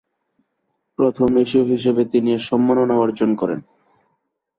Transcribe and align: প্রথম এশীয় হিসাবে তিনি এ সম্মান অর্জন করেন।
প্রথম 0.99 1.29
এশীয় 1.37 1.65
হিসাবে 1.71 2.03
তিনি 2.05 2.29
এ 2.33 2.39
সম্মান 2.47 2.77
অর্জন 3.03 3.29
করেন। 3.35 3.59